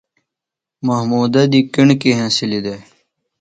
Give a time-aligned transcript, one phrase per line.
[0.85, 2.81] محمودہ دی کݨکیۡ ہنسِلی دےۡ۔